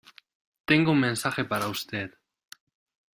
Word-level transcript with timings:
tengo 0.65 0.93
un 0.93 0.99
mensaje 0.99 1.45
para 1.45 1.67
usted 1.67 2.17